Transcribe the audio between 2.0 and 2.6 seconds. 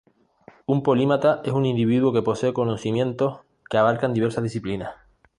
que posee